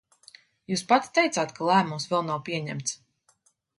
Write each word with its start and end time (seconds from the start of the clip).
Jūs 0.71 0.83
pats 0.91 1.11
teicāt, 1.17 1.53
ka 1.59 1.67
lēmums 1.71 2.07
vēl 2.15 2.25
nav 2.31 2.43
pieņemts. 2.49 2.97